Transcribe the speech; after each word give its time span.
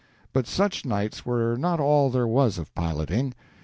But 0.33 0.47
such 0.47 0.83
nights 0.83 1.27
were 1.27 1.55
not 1.57 1.79
all 1.79 2.09
there 2.09 2.25
was 2.25 2.57
of 2.57 2.73
piloting. 2.73 3.35